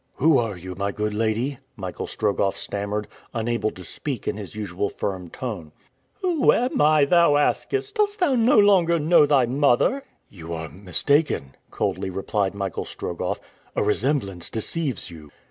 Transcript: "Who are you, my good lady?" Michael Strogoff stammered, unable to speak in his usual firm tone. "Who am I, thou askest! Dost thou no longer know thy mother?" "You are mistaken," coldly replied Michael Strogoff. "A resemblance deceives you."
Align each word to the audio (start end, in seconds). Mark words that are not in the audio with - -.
"Who 0.15 0.39
are 0.39 0.57
you, 0.57 0.73
my 0.73 0.91
good 0.91 1.13
lady?" 1.13 1.59
Michael 1.75 2.07
Strogoff 2.07 2.57
stammered, 2.57 3.07
unable 3.35 3.69
to 3.69 3.83
speak 3.83 4.27
in 4.27 4.35
his 4.35 4.55
usual 4.55 4.89
firm 4.89 5.29
tone. 5.29 5.73
"Who 6.21 6.51
am 6.51 6.81
I, 6.81 7.05
thou 7.05 7.35
askest! 7.37 7.93
Dost 7.97 8.19
thou 8.19 8.33
no 8.33 8.57
longer 8.57 8.97
know 8.97 9.27
thy 9.27 9.45
mother?" 9.45 10.03
"You 10.27 10.53
are 10.53 10.69
mistaken," 10.69 11.53
coldly 11.69 12.09
replied 12.09 12.55
Michael 12.55 12.85
Strogoff. 12.85 13.39
"A 13.75 13.83
resemblance 13.83 14.49
deceives 14.49 15.11
you." 15.11 15.29